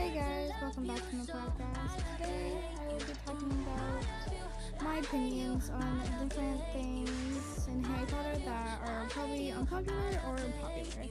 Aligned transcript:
Hey 0.00 0.14
guys, 0.14 0.50
welcome 0.62 0.86
back 0.86 1.10
to 1.10 1.16
my 1.16 1.24
podcast. 1.24 2.16
Today 2.16 2.56
I 2.80 2.90
will 2.90 2.98
be 3.00 3.12
talking 3.26 3.66
about 3.66 4.82
my 4.82 4.96
opinions 4.96 5.68
on 5.68 6.00
different 6.26 6.62
things 6.72 7.68
in 7.68 7.84
Harry 7.84 8.06
Potter 8.06 8.38
that 8.46 8.80
are 8.86 9.06
probably 9.10 9.52
unpopular 9.52 10.22
or 10.26 10.38
popular. 10.62 11.06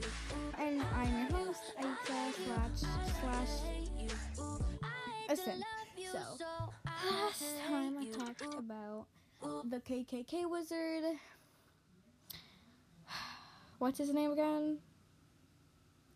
And 0.58 0.82
I'm 0.96 1.20
your 1.20 1.38
host, 1.38 1.62
Aika 1.80 2.34
slash 2.34 2.80
slash 3.22 3.50
a 5.30 5.36
simp. 5.36 5.64
So 6.12 6.20
last 7.12 7.44
time 7.68 7.96
I 8.00 8.06
talked 8.06 8.56
about 8.58 9.06
the 9.66 9.82
KKK 9.82 10.50
wizard. 10.50 11.04
What's 13.78 14.00
his 14.00 14.12
name 14.12 14.32
again? 14.32 14.80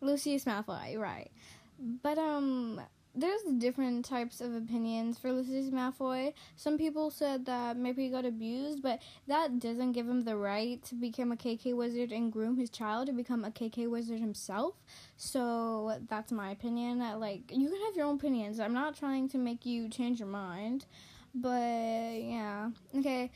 Lucius 0.00 0.44
Malfoy, 0.44 0.98
right. 0.98 1.30
But 1.78 2.18
um 2.18 2.80
there's 3.16 3.42
different 3.58 4.04
types 4.04 4.40
of 4.40 4.54
opinions 4.54 5.18
for 5.18 5.32
Lucius 5.32 5.70
Malfoy. 5.70 6.32
Some 6.56 6.76
people 6.76 7.10
said 7.10 7.46
that 7.46 7.76
maybe 7.76 8.04
he 8.04 8.08
got 8.10 8.24
abused, 8.24 8.82
but 8.82 9.00
that 9.28 9.60
doesn't 9.60 9.92
give 9.92 10.08
him 10.08 10.24
the 10.24 10.36
right 10.36 10.82
to 10.84 10.96
become 10.96 11.30
a 11.30 11.36
KK 11.36 11.76
wizard 11.76 12.10
and 12.10 12.32
groom 12.32 12.56
his 12.56 12.70
child 12.70 13.06
to 13.06 13.12
become 13.12 13.44
a 13.44 13.50
KK 13.50 13.88
wizard 13.88 14.18
himself. 14.18 14.74
So 15.16 16.00
that's 16.08 16.32
my 16.32 16.50
opinion. 16.50 16.98
Like 17.20 17.52
you 17.52 17.68
can 17.68 17.80
have 17.86 17.96
your 17.96 18.06
own 18.06 18.16
opinions. 18.16 18.58
I'm 18.58 18.74
not 18.74 18.96
trying 18.96 19.28
to 19.30 19.38
make 19.38 19.64
you 19.64 19.88
change 19.88 20.18
your 20.18 20.28
mind, 20.28 20.86
but 21.34 22.20
yeah. 22.20 22.70
Okay. 22.96 23.30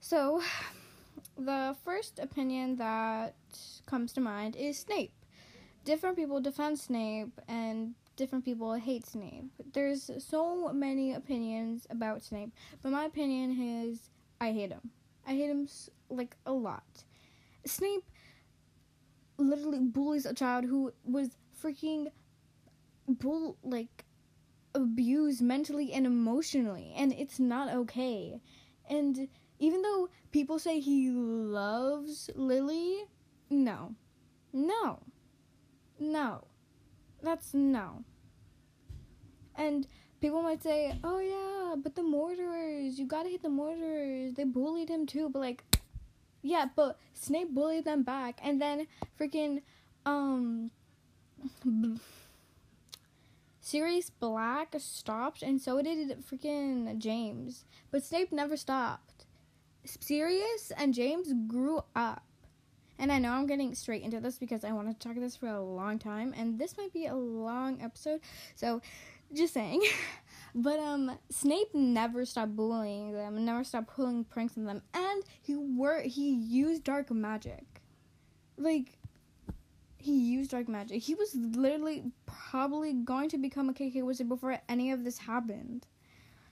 So 0.00 0.42
the 1.38 1.76
first 1.84 2.18
opinion 2.18 2.76
that 2.76 3.34
comes 3.86 4.12
to 4.14 4.20
mind 4.20 4.56
is 4.56 4.80
Snape 4.80 5.12
different 5.84 6.16
people 6.16 6.40
defend 6.40 6.78
Snape 6.78 7.40
and 7.48 7.94
different 8.16 8.44
people 8.44 8.74
hate 8.74 9.06
Snape. 9.06 9.50
There's 9.72 10.10
so 10.18 10.72
many 10.72 11.14
opinions 11.14 11.86
about 11.90 12.22
Snape, 12.22 12.52
but 12.82 12.92
my 12.92 13.04
opinion 13.04 13.60
is 13.60 14.10
I 14.40 14.52
hate 14.52 14.70
him. 14.70 14.90
I 15.26 15.32
hate 15.32 15.50
him 15.50 15.68
like 16.08 16.36
a 16.46 16.52
lot. 16.52 17.04
Snape 17.64 18.04
literally 19.38 19.80
bullies 19.80 20.26
a 20.26 20.34
child 20.34 20.64
who 20.64 20.92
was 21.04 21.30
freaking 21.62 22.08
bull 23.08 23.56
like 23.62 24.04
abused 24.74 25.42
mentally 25.42 25.92
and 25.92 26.06
emotionally 26.06 26.92
and 26.96 27.12
it's 27.12 27.40
not 27.40 27.72
okay. 27.74 28.40
And 28.88 29.28
even 29.58 29.82
though 29.82 30.08
people 30.32 30.58
say 30.58 30.80
he 30.80 31.10
loves 31.10 32.30
Lily, 32.34 33.04
no. 33.48 33.94
No 34.52 35.00
no. 36.02 36.44
That's 37.22 37.54
no. 37.54 38.04
And 39.54 39.86
people 40.20 40.42
might 40.42 40.62
say, 40.62 40.98
oh 41.04 41.20
yeah, 41.20 41.76
but 41.76 41.94
the 41.94 42.02
Marauders, 42.02 42.98
you 42.98 43.06
gotta 43.06 43.28
hit 43.28 43.42
the 43.42 43.48
Marauders. 43.48 44.34
They 44.34 44.44
bullied 44.44 44.88
him 44.88 45.06
too, 45.06 45.28
but 45.28 45.40
like, 45.40 45.64
yeah, 46.42 46.66
but 46.74 46.98
Snape 47.14 47.54
bullied 47.54 47.84
them 47.84 48.02
back, 48.02 48.40
and 48.42 48.60
then 48.60 48.86
freaking, 49.18 49.62
um, 50.04 50.70
Sirius 53.60 54.10
Black 54.10 54.74
stopped, 54.78 55.42
and 55.42 55.60
so 55.60 55.80
did 55.82 56.24
freaking 56.24 56.98
James. 56.98 57.64
But 57.90 58.04
Snape 58.04 58.32
never 58.32 58.56
stopped. 58.56 59.26
Sirius 59.84 60.72
and 60.76 60.92
James 60.94 61.32
grew 61.46 61.82
up. 61.94 62.24
And 62.98 63.10
I 63.10 63.18
know 63.18 63.32
I'm 63.32 63.46
getting 63.46 63.74
straight 63.74 64.02
into 64.02 64.20
this 64.20 64.38
because 64.38 64.64
I 64.64 64.72
want 64.72 64.88
to 64.88 65.08
talk 65.08 65.16
this 65.16 65.36
for 65.36 65.48
a 65.48 65.60
long 65.60 65.98
time, 65.98 66.34
and 66.36 66.58
this 66.58 66.76
might 66.76 66.92
be 66.92 67.06
a 67.06 67.14
long 67.14 67.80
episode. 67.82 68.20
So, 68.54 68.80
just 69.32 69.54
saying. 69.54 69.82
but 70.54 70.78
um, 70.78 71.18
Snape 71.30 71.74
never 71.74 72.24
stopped 72.24 72.54
bullying 72.54 73.12
them, 73.12 73.44
never 73.44 73.64
stopped 73.64 73.88
pulling 73.88 74.24
pranks 74.24 74.56
on 74.56 74.64
them, 74.64 74.82
and 74.94 75.22
he 75.40 75.56
were 75.56 76.00
he 76.02 76.32
used 76.32 76.84
dark 76.84 77.10
magic. 77.10 77.64
Like 78.56 78.98
he 80.02 80.18
used 80.18 80.50
dark 80.50 80.68
magic. 80.68 81.00
He 81.02 81.14
was 81.14 81.34
literally 81.34 82.04
probably 82.26 82.92
going 82.92 83.28
to 83.30 83.38
become 83.38 83.68
a 83.68 83.72
KK 83.72 84.02
wizard 84.04 84.28
before 84.28 84.58
any 84.68 84.90
of 84.90 85.04
this 85.04 85.18
happened. 85.18 85.86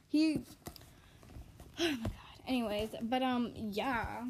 He 0.09 0.41
Oh 1.81 1.91
my 1.91 1.97
god. 1.97 2.11
Anyways, 2.47 2.91
but 3.03 3.23
um 3.23 3.53
yeah 3.55 4.25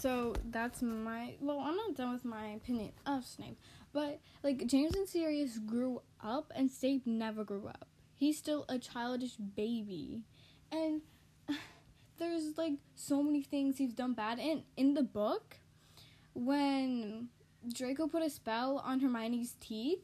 so 0.00 0.34
that's 0.50 0.82
my 0.82 1.34
well 1.40 1.60
i'm 1.60 1.76
not 1.76 1.94
done 1.94 2.12
with 2.12 2.24
my 2.24 2.48
opinion 2.48 2.90
of 3.06 3.24
snape 3.24 3.58
but 3.92 4.20
like 4.42 4.66
james 4.66 4.94
and 4.94 5.08
sirius 5.08 5.58
grew 5.58 6.00
up 6.22 6.52
and 6.54 6.70
snape 6.70 7.06
never 7.06 7.44
grew 7.44 7.66
up. 7.66 7.88
He's 8.14 8.38
still 8.38 8.64
a 8.68 8.78
childish 8.78 9.36
baby. 9.36 10.22
And 10.70 11.02
there's 12.18 12.58
like 12.58 12.74
so 12.94 13.22
many 13.22 13.42
things 13.42 13.78
he's 13.78 13.94
done 13.94 14.14
bad 14.14 14.38
and 14.38 14.62
in 14.76 14.94
the 14.94 15.02
book. 15.02 15.56
When 16.34 17.28
draco 17.74 18.06
put 18.06 18.22
a 18.22 18.30
spell 18.30 18.78
on 18.78 19.00
hermione's 19.00 19.54
teeth 19.60 20.00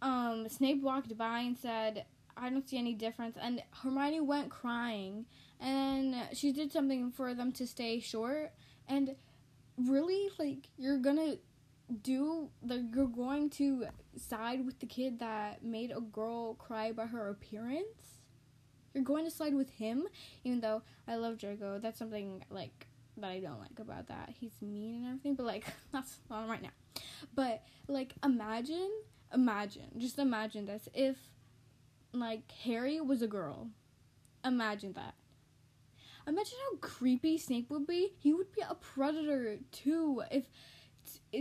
um 0.00 0.48
snape 0.48 0.80
walked 0.80 1.14
by 1.18 1.40
and 1.40 1.58
said 1.58 2.06
i 2.36 2.50
don't 2.50 2.68
see 2.68 2.78
any 2.78 2.94
difference. 2.94 3.36
And 3.40 3.62
hermione 3.82 4.20
went 4.20 4.50
crying 4.50 5.26
and 5.60 6.16
she 6.32 6.52
did 6.52 6.72
something 6.72 7.10
for 7.12 7.34
them 7.34 7.52
to 7.52 7.66
stay 7.66 8.00
short. 8.00 8.52
And 8.88 9.14
really 9.78 10.28
like 10.38 10.68
you're 10.76 10.98
gonna 10.98 11.36
do 12.02 12.48
like 12.62 12.80
you're 12.94 13.06
going 13.06 13.50
to 13.50 13.86
side 14.16 14.64
with 14.64 14.78
the 14.80 14.86
kid 14.86 15.18
that 15.20 15.64
made 15.64 15.90
a 15.90 16.00
girl 16.00 16.54
cry 16.54 16.92
by 16.92 17.06
her 17.06 17.28
appearance? 17.28 18.18
You're 18.94 19.04
going 19.04 19.24
to 19.24 19.30
side 19.30 19.54
with 19.54 19.70
him? 19.70 20.06
Even 20.44 20.60
though 20.60 20.82
i 21.06 21.16
love 21.16 21.38
draco 21.38 21.78
that's 21.78 21.98
something 21.98 22.44
like 22.50 22.86
that 23.16 23.30
i 23.30 23.40
don't 23.40 23.60
like 23.60 23.78
about 23.78 24.08
that. 24.08 24.32
He's 24.38 24.60
mean 24.60 24.96
and 24.96 25.06
everything 25.06 25.34
but 25.34 25.46
like 25.46 25.66
that's 25.92 26.18
not 26.28 26.48
right 26.48 26.62
now. 26.62 27.02
But 27.34 27.62
like 27.86 28.14
imagine 28.24 28.90
imagine 29.32 29.90
just 29.98 30.18
imagine 30.18 30.66
this. 30.66 30.88
If 30.94 31.16
like 32.12 32.50
harry 32.64 33.00
was 33.00 33.22
a 33.22 33.26
girl 33.26 33.68
imagine 34.44 34.92
that 34.92 35.14
Imagine 36.26 36.58
how 36.70 36.76
creepy 36.78 37.36
Snape 37.36 37.68
would 37.70 37.86
be. 37.86 38.12
He 38.18 38.32
would 38.32 38.52
be 38.52 38.62
a 38.68 38.74
predator 38.74 39.58
too 39.72 40.22
if 40.30 40.44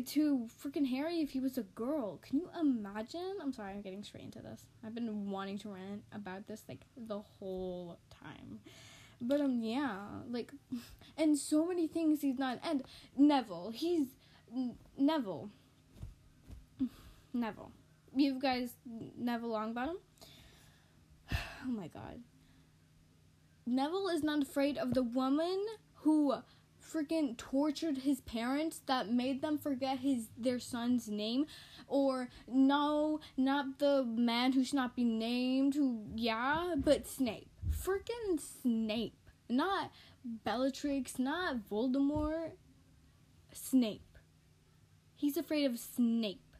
to 0.07 0.47
freaking 0.63 0.87
Harry 0.87 1.21
if 1.21 1.29
he 1.29 1.39
was 1.39 1.57
a 1.57 1.63
girl. 1.63 2.17
Can 2.17 2.39
you 2.39 2.49
imagine? 2.59 3.37
I'm 3.41 3.53
sorry, 3.53 3.73
I'm 3.73 3.81
getting 3.81 4.03
straight 4.03 4.23
into 4.23 4.39
this. 4.39 4.65
I've 4.83 4.95
been 4.95 5.29
wanting 5.29 5.59
to 5.59 5.69
rant 5.69 6.03
about 6.13 6.47
this 6.47 6.63
like 6.67 6.81
the 6.97 7.19
whole 7.19 7.99
time. 8.23 8.59
But 9.21 9.39
um 9.39 9.61
yeah, 9.61 9.99
like 10.29 10.51
and 11.17 11.37
so 11.37 11.67
many 11.67 11.87
things 11.87 12.21
he's 12.21 12.39
not 12.39 12.59
And 12.63 12.83
Neville, 13.15 13.71
he's 13.71 14.07
Neville. 14.97 15.49
Neville. 17.33 17.71
You 18.15 18.39
guys 18.39 18.73
Neville 19.15 19.51
Longbottom? 19.51 19.97
Oh 21.67 21.71
my 21.71 21.87
god. 21.87 22.21
Neville 23.65 24.09
is 24.09 24.23
not 24.23 24.41
afraid 24.41 24.77
of 24.77 24.93
the 24.93 25.03
woman 25.03 25.65
who 25.95 26.33
freaking 26.81 27.37
tortured 27.37 27.99
his 27.99 28.21
parents 28.21 28.81
that 28.87 29.11
made 29.11 29.41
them 29.41 29.57
forget 29.57 29.99
his 29.99 30.29
their 30.37 30.59
son's 30.59 31.07
name 31.07 31.45
or 31.87 32.27
no 32.47 33.19
not 33.37 33.77
the 33.79 34.03
man 34.03 34.51
who 34.51 34.63
should 34.63 34.75
not 34.75 34.95
be 34.95 35.03
named 35.03 35.75
who 35.75 36.03
yeah 36.15 36.73
but 36.75 37.07
snape. 37.07 37.49
Freaking 37.69 38.39
snape. 38.39 39.17
Not 39.47 39.91
bellatrix 40.23 41.19
not 41.19 41.57
voldemort. 41.69 42.53
Snape. 43.53 44.17
He's 45.15 45.37
afraid 45.37 45.65
of 45.65 45.77
snape 45.77 46.50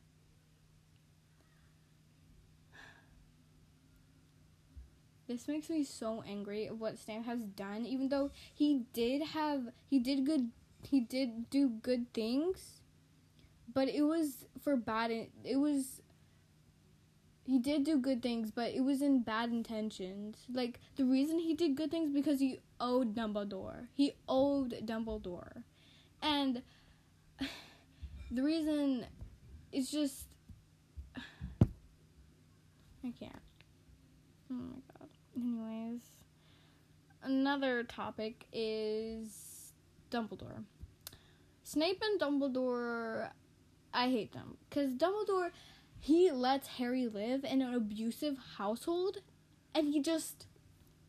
This 5.32 5.48
makes 5.48 5.70
me 5.70 5.86
so 5.86 6.22
angry 6.28 6.66
of 6.68 6.82
what 6.82 7.00
Snape 7.00 7.24
has 7.24 7.40
done, 7.40 7.86
even 7.86 8.10
though 8.10 8.32
he 8.54 8.84
did 8.92 9.22
have 9.28 9.70
he 9.90 9.98
did 9.98 10.26
good 10.26 10.52
he 10.84 11.00
did 11.00 11.50
do 11.50 11.70
good 11.70 12.12
things, 12.14 12.82
but 13.74 13.88
it 13.88 14.02
was 14.02 14.46
for 14.62 14.76
bad 14.76 15.10
it 15.10 15.56
was 15.56 16.02
he 17.46 17.60
did 17.60 17.86
do 17.86 17.98
good 17.98 18.22
things, 18.22 18.52
but 18.52 18.74
it 18.74 18.82
was 18.82 19.02
in 19.02 19.22
bad 19.22 19.52
intentions. 19.52 20.36
Like 20.52 20.82
the 20.98 21.06
reason 21.06 21.40
he 21.40 21.54
did 21.54 21.76
good 21.76 21.92
things 21.92 22.12
because 22.12 22.42
he 22.42 22.60
owed 22.82 23.16
Dumbledore. 23.16 23.88
He 23.94 24.12
owed 24.28 24.86
Dumbledore. 24.86 25.64
And 26.22 26.62
the 28.32 28.44
reason 28.44 29.06
is 29.72 29.90
just 29.90 30.26
I 31.16 33.14
can't. 33.18 33.40
Oh 34.52 34.56
my 34.56 34.76
god. 34.88 34.91
Anyways, 35.36 36.02
another 37.24 37.84
topic 37.84 38.46
is 38.52 39.74
Dumbledore. 40.10 40.64
Snape 41.64 42.02
and 42.04 42.20
Dumbledore, 42.20 43.30
I 43.94 44.10
hate 44.10 44.34
them 44.34 44.58
because 44.70 44.94
Dumbledore 44.94 45.52
he 46.00 46.32
lets 46.32 46.68
Harry 46.68 47.08
live 47.08 47.44
in 47.46 47.62
an 47.62 47.74
abusive 47.74 48.38
household 48.58 49.20
and 49.74 49.88
he 49.88 50.02
just 50.02 50.48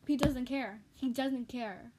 he 0.07 0.15
doesn't 0.15 0.45
care. 0.45 0.81
He 0.93 1.09
doesn't 1.09 1.49
care. 1.49 1.91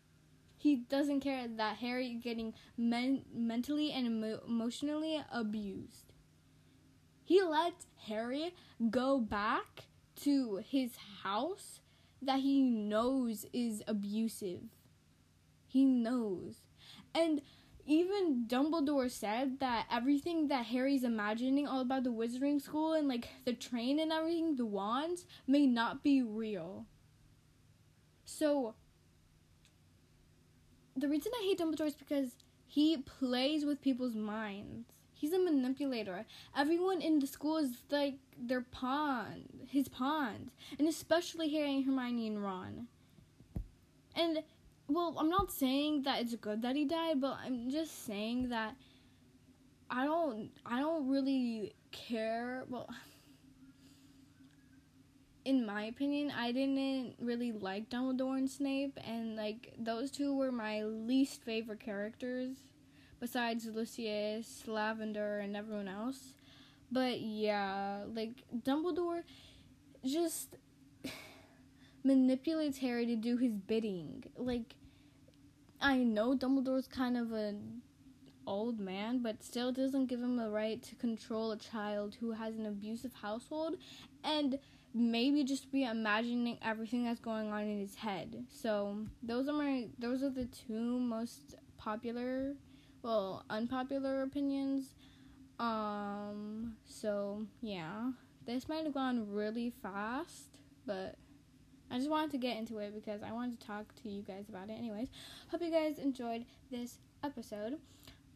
He 0.57 0.77
doesn't 0.77 1.21
care 1.21 1.47
that 1.47 1.77
Harry 1.79 2.15
getting 2.15 2.55
men- 2.77 3.25
mentally 3.35 3.93
and 3.93 4.07
emo- 4.07 4.41
emotionally 4.47 5.23
abused. 5.31 6.13
He 7.23 7.43
lets 7.43 7.87
Harry 8.07 8.55
go 8.91 9.19
back 9.19 9.89
to 10.23 10.63
his 10.65 10.93
house 11.23 11.81
that 12.25 12.41
he 12.41 12.63
knows 12.63 13.47
is 13.53 13.83
abusive. 13.87 14.63
He 15.67 15.85
knows. 15.85 16.63
And 17.15 17.43
even 17.87 18.47
Dumbledore 18.47 19.11
said 19.11 19.61
that 19.61 19.87
everything 19.91 20.49
that 20.49 20.67
Harry's 20.67 21.05
imagining 21.05 21.67
all 21.67 21.81
about 21.81 22.05
the 22.05 22.13
wizarding 22.13 22.61
school 22.61 22.95
and 22.95 23.09
like 23.09 23.29
the 23.45 23.53
train 23.53 23.99
and 23.99 24.13
everything, 24.13 24.57
the 24.57 24.67
wands, 24.67 25.27
may 25.47 25.67
not 25.67 26.03
be 26.03 26.23
real. 26.23 26.87
So 28.25 28.75
the 30.97 31.09
reason 31.09 31.33
I 31.39 31.43
hate 31.43 31.59
Dumbledore 31.59 31.87
is 31.87 31.95
because 31.95 32.31
he 32.67 32.97
plays 32.97 33.65
with 33.65 33.83
people's 33.83 34.15
minds. 34.17 34.89
He's 35.25 35.33
a 35.33 35.39
manipulator. 35.39 36.27
Everyone 36.55 37.01
in 37.01 37.19
the 37.19 37.27
school 37.27 37.57
is 37.57 37.71
like 37.91 38.17
their 38.39 38.61
pawn, 38.61 39.45
his 39.67 39.89
pawns, 39.89 40.51
and 40.79 40.87
especially 40.87 41.49
Harry 41.49 41.77
and 41.77 41.87
Hermione 41.87 42.27
and 42.27 42.45
Ron. 42.45 42.89
And 44.15 44.43
well, 44.87 45.17
I'm 45.19 45.31
not 45.31 45.51
saying 45.51 46.03
that 46.03 46.21
it's 46.21 46.35
good 46.35 46.61
that 46.61 46.77
he 46.77 46.85
died, 46.85 47.23
but 47.23 47.39
I'm 47.43 47.71
just 47.71 48.05
saying 48.05 48.51
that 48.51 48.77
I 49.89 50.05
don't 50.05 50.51
I 50.67 50.81
don't 50.81 51.09
really 51.09 51.73
care. 51.91 52.65
Well, 52.69 52.91
in 55.47 55.65
my 55.65 55.85
opinion, 55.85 56.35
I 56.37 56.53
didn't 56.53 57.15
really 57.19 57.53
like 57.53 57.89
Dumbledore 57.89 58.37
and 58.37 58.51
Snape, 58.51 59.01
and 59.03 59.37
like 59.37 59.73
those 59.79 60.11
two 60.11 60.37
were 60.37 60.53
my 60.53 60.83
least 60.83 61.43
favorite 61.45 61.81
characters, 61.81 62.59
besides 63.25 63.65
Lucius, 63.65 64.65
Lavender, 64.67 65.39
and 65.39 65.57
everyone 65.57 65.89
else. 65.89 66.35
But 66.93 67.23
yeah, 67.23 68.01
like 68.15 68.43
Dumbledore 68.55 69.23
just 70.05 70.57
manipulates 72.05 72.77
Harry 72.77 73.07
to 73.07 73.17
do 73.17 73.39
his 73.39 73.55
bidding. 73.55 74.25
Like 74.37 74.75
I 75.81 75.97
know 75.97 76.37
Dumbledore's 76.37 76.87
kind 76.87 77.17
of 77.17 77.33
an 77.33 77.81
old 78.47 78.79
man, 78.79 79.21
but 79.21 79.43
still 79.43 79.73
doesn't 79.73 80.05
give 80.05 80.21
him 80.21 80.37
the 80.37 80.51
right 80.51 80.83
to 80.83 80.95
control 80.97 81.53
a 81.53 81.57
child 81.57 82.19
who 82.21 82.33
has 82.33 82.57
an 82.57 82.67
abusive 82.67 83.15
household 83.15 83.77
and 84.23 84.59
maybe 84.93 85.45
just 85.45 85.73
be 85.73 85.85
imagining 85.85 86.59
everything 86.61 87.05
that's 87.05 87.21
going 87.21 87.51
on 87.51 87.63
in 87.63 87.81
his 87.81 87.95
head. 87.95 88.45
So 88.51 88.99
those 89.23 89.49
are 89.49 89.55
my 89.55 89.87
those 89.99 90.23
are 90.23 90.29
the 90.29 90.45
two 90.45 90.99
most 91.01 91.55
popular, 91.79 92.55
well, 93.05 93.45
unpopular 93.49 94.23
opinions. 94.23 94.95
Um 95.61 96.77
so 96.85 97.47
yeah. 97.63 98.11
This 98.47 98.69
might 98.69 98.85
have 98.85 98.95
gone 98.95 99.31
really 99.31 99.73
fast, 99.83 100.59
but 100.85 101.15
I 101.91 101.99
just 101.99 102.11
wanted 102.11 102.33
to 102.33 102.39
get 102.39 102.57
into 102.57 102.79
it 102.79 102.93
because 102.95 103.23
I 103.23 103.31
wanted 103.33 103.61
to 103.61 103.67
talk 103.67 103.95
to 104.03 104.09
you 104.09 104.23
guys 104.23 104.49
about 104.49 104.69
it 104.69 104.73
anyways. 104.73 105.09
Hope 105.51 105.63
you 105.63 105.71
guys 105.71 105.99
enjoyed 105.99 106.45
this 106.71 106.99
episode. 107.23 107.79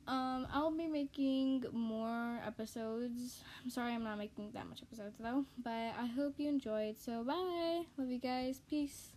Um, 0.07 0.47
I'll 0.53 0.71
be 0.71 0.87
making 0.87 1.65
more 1.73 2.41
episodes. 2.47 3.43
I'm 3.63 3.71
sorry 3.71 3.93
I'm 3.93 4.05
not 4.05 4.17
making 4.17 4.53
that 4.53 4.67
much 4.67 4.81
episodes 4.81 5.17
though, 5.19 5.45
but 5.63 5.71
I 5.71 6.07
hope 6.17 6.35
you 6.39 6.49
enjoyed. 6.49 6.97
So 6.97 7.25
bye. 7.25 7.83
Love 7.99 8.09
you 8.09 8.19
guys. 8.19 8.63
Peace. 8.71 9.13